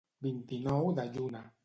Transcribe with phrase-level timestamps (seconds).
[0.27, 1.47] Vint-i-nou de lluna.